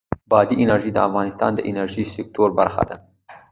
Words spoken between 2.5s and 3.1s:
برخه ده.